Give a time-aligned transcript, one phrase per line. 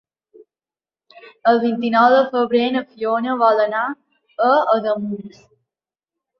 [1.51, 3.85] El vint-i-nou de febrer na Fiona vol anar
[4.51, 5.49] a Ademús.